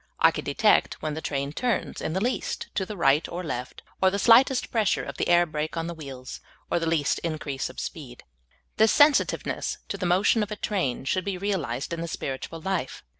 [0.19, 3.83] I can detect when the train turns in the least to the right or left,
[4.01, 6.39] or the slightest pressure of the air brake on the wheels,
[6.71, 8.21] or the least increase of vSpeed.
[8.77, 13.03] This sensitiveness to the motion of a train should be realized in the spiritual life.